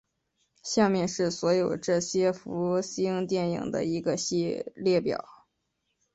[0.63, 4.15] 下面是所有这些福星电影的一个
[4.73, 5.23] 列表。